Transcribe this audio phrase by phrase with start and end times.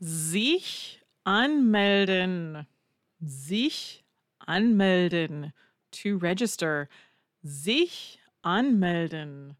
[0.00, 2.66] Sich anmelden.
[3.24, 4.04] Sich
[4.46, 5.52] anmelden.
[5.92, 6.88] To register.
[7.42, 9.56] Sich anmelden.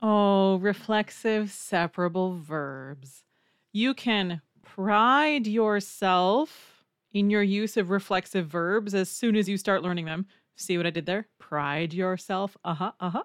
[0.00, 3.24] Oh, reflexive separable verbs.
[3.72, 9.82] You can pride yourself in your use of reflexive verbs as soon as you start
[9.82, 10.26] learning them.
[10.56, 11.26] See what I did there?
[11.38, 12.56] Pride yourself.
[12.64, 13.24] Uh huh, uh huh.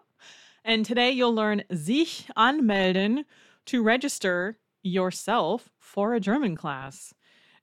[0.63, 3.25] And today you'll learn sich anmelden
[3.65, 7.13] to register yourself for a German class.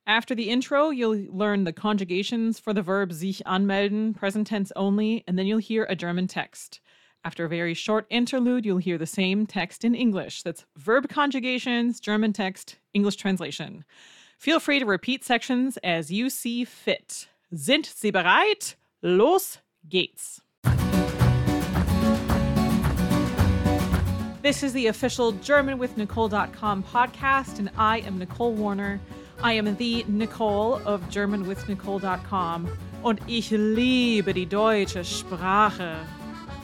[0.06, 5.22] After the intro, you'll learn the conjugations for the verb sich anmelden, present tense only,
[5.28, 6.80] and then you'll hear a German text.
[7.22, 10.42] After a very short interlude, you'll hear the same text in English.
[10.42, 13.84] That's verb conjugations, German text, English translation.
[14.38, 17.28] Feel free to repeat sections as you see fit.
[17.54, 18.76] Sind Sie bereit?
[19.02, 20.40] Los geht's.
[24.42, 28.98] This is the official GermanWithNicole.com podcast, and I am Nicole Warner.
[29.42, 32.66] I am the Nicole of GermanWithNicole.com,
[33.02, 35.95] und ich liebe die deutsche Sprache.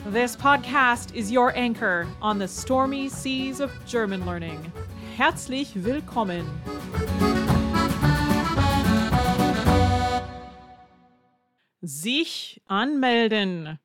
[0.07, 4.71] This podcast is your anchor on the stormy seas of German learning.
[5.15, 6.47] Herzlich willkommen.
[11.83, 13.77] Sich anmelden.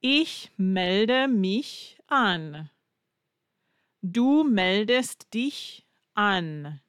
[0.00, 2.68] Ich melde mich an.
[4.02, 6.80] Du meldest dich an.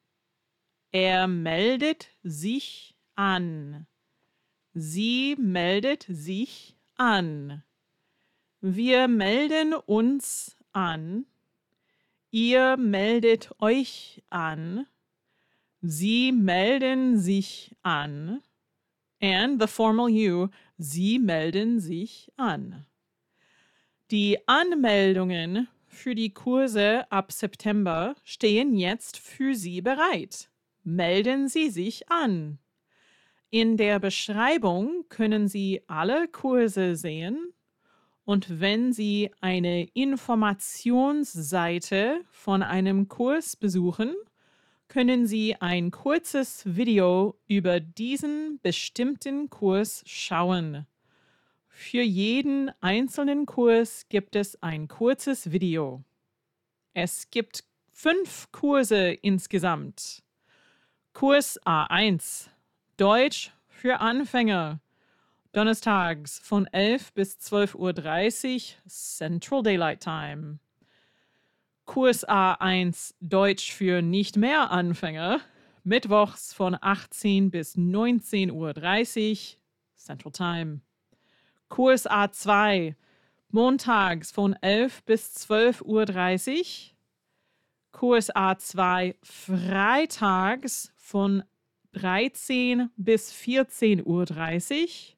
[0.92, 3.88] Er meldet sich an.
[4.74, 7.64] Sie meldet sich an.
[8.62, 11.26] Wir melden uns an.
[12.30, 14.86] Ihr meldet euch an.
[15.82, 18.44] Sie melden sich an.
[19.22, 22.86] And the formal you, Sie melden sich an.
[24.12, 30.50] Die Anmeldungen für die Kurse ab September stehen jetzt für Sie bereit.
[30.84, 32.60] Melden Sie sich an.
[33.50, 37.54] In der Beschreibung können Sie alle Kurse sehen
[38.30, 44.14] und wenn Sie eine Informationsseite von einem Kurs besuchen,
[44.88, 50.86] können Sie ein kurzes Video über diesen bestimmten Kurs schauen.
[51.82, 56.04] Für jeden einzelnen Kurs gibt es ein kurzes Video.
[56.94, 60.22] Es gibt fünf Kurse insgesamt.
[61.14, 62.50] Kurs A1
[62.98, 64.82] Deutsch für Anfänger
[65.54, 70.60] Donnerstags von 11 bis 12.30 Uhr Central Daylight Time.
[71.86, 75.40] Kurs A1 Deutsch für nicht mehr Anfänger.
[75.86, 78.74] Mittwochs von 18 bis 19.30 Uhr
[79.96, 80.82] Central Time.
[81.70, 82.96] Kurs A2
[83.52, 86.96] montags von 11 bis 12.30 Uhr.
[87.92, 91.44] Kurs A2 freitags von
[91.94, 95.18] 13 bis 14.30 Uhr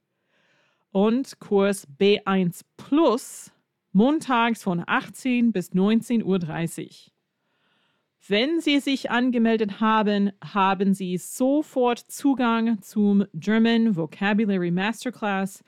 [0.92, 3.52] und Kurs B1 Plus
[3.92, 7.12] montags von 18 bis 19.30 Uhr.
[8.28, 15.64] Wenn Sie sich angemeldet haben, haben Sie sofort Zugang zum German Vocabulary Masterclass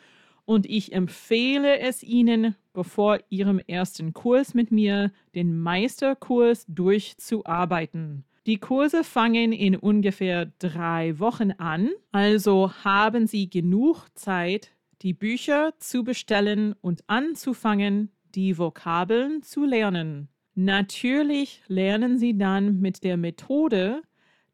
[0.46, 8.26] und ich empfehle es Ihnen, bevor Ihrem ersten Kurs mit mir den Meisterkurs durchzuarbeiten.
[8.46, 14.72] Die Kurse fangen in ungefähr drei Wochen an, also haben Sie genug Zeit,
[15.02, 20.28] die Bücher zu bestellen und anzufangen, die Vokabeln zu lernen.
[20.56, 24.02] Natürlich lernen Sie dann mit der Methode,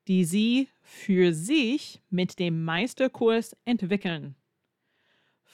[0.07, 4.35] die Sie für sich mit dem Meisterkurs entwickeln.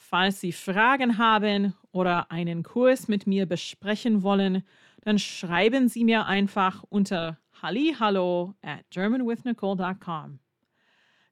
[0.08, 4.62] Falls Sie Fragen haben oder einen Kurs mit mir besprechen wollen,
[5.02, 10.38] dann schreiben Sie mir einfach unter hallihallo at germanwithnicole.com.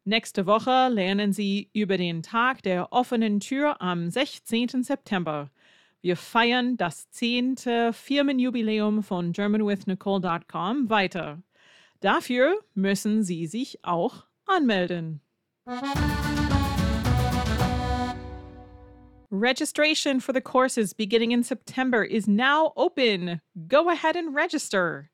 [0.02, 4.82] Nächste Woche lernen Sie über den Tag der offenen Tür am 16.
[4.82, 5.52] September.
[6.00, 7.92] Wir feiern das 10.
[7.92, 11.40] Firmenjubiläum von germanwithnicole.com weiter.
[12.00, 15.20] Dafür müssen Sie sich auch anmelden.
[19.34, 23.40] Registration for the courses beginning in September is now open.
[23.66, 25.10] Go ahead and register.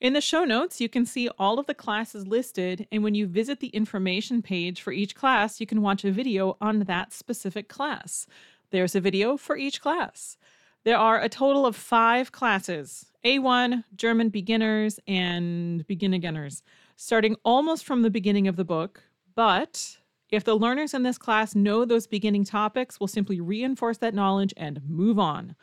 [0.00, 3.28] In the show notes, you can see all of the classes listed, and when you
[3.28, 7.68] visit the information page for each class, you can watch a video on that specific
[7.68, 8.26] class.
[8.70, 10.36] There's a video for each class.
[10.82, 16.62] There are a total of five classes A1, German beginners, and begin againers,
[16.96, 19.04] starting almost from the beginning of the book.
[19.36, 19.99] But
[20.30, 24.54] if the learners in this class know those beginning topics, we'll simply reinforce that knowledge
[24.56, 25.56] and move on.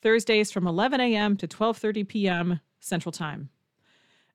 [0.00, 1.36] Thursdays from 11 a.m.
[1.36, 2.60] to 12:30 p.m.
[2.80, 3.50] Central Time.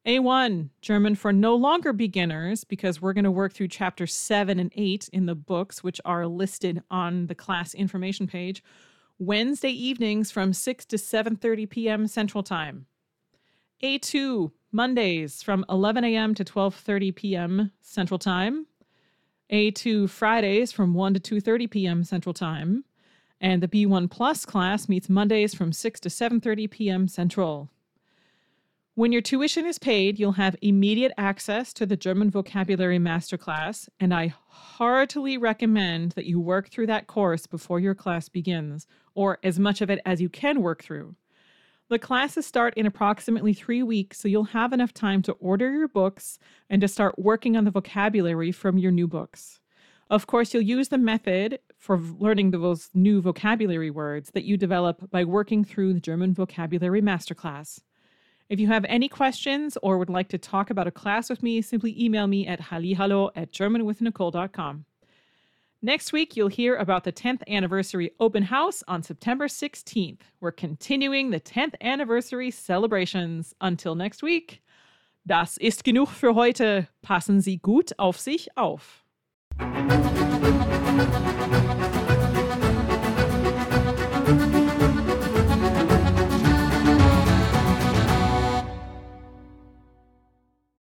[0.05, 4.71] A1, German for no longer beginners, because we're going to work through chapters 7 and
[4.73, 8.63] 8 in the books, which are listed on the class information page,
[9.19, 12.07] Wednesday evenings from 6 to 7:30 p.m.
[12.07, 12.85] Central Time.
[13.83, 16.33] A2, Mondays from 11 a.m.
[16.35, 17.71] to 12:30 p.m.
[17.81, 18.67] Central Time.
[19.51, 22.03] A2 Fridays from 1 to 2:30 p.m.
[22.03, 22.83] Central Time.
[23.39, 27.07] And the B1 Plus class meets Mondays from 6 to 7:30 p.m.
[27.07, 27.69] Central.
[28.95, 34.11] When your tuition is paid, you'll have immediate access to the German Vocabulary Masterclass, and
[34.11, 39.59] I heartily recommend that you work through that course before your class begins, or as
[39.59, 41.15] much of it as you can work through.
[41.89, 45.87] The classes start in approximately three weeks, so you'll have enough time to order your
[45.87, 46.37] books
[46.69, 49.61] and to start working on the vocabulary from your new books.
[50.09, 55.09] Of course, you'll use the method for learning those new vocabulary words that you develop
[55.11, 57.79] by working through the German Vocabulary Masterclass.
[58.49, 61.61] If you have any questions or would like to talk about a class with me,
[61.61, 64.85] simply email me at hallihallo at germanwithnicole.com.
[65.81, 70.21] Next week, you'll hear about the 10th anniversary open house on September 16th.
[70.39, 73.53] We're continuing the 10th anniversary celebrations.
[73.61, 74.63] Until next week,
[75.27, 76.87] das ist genug für heute.
[77.03, 79.03] Passen Sie gut auf sich auf.